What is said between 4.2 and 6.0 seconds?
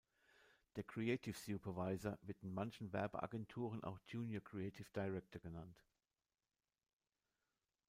Creative Director genannt.